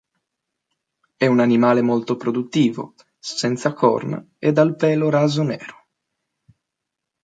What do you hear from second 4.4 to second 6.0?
dal pelo raso nero.